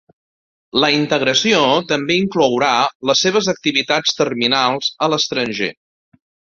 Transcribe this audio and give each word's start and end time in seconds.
La 0.83 0.87
integració 0.95 1.59
també 1.93 2.17
inclourà 2.23 2.73
les 3.11 3.23
seves 3.27 3.53
activitats 3.57 4.21
terminals 4.23 4.93
a 5.09 5.13
l'estranger. 5.15 5.75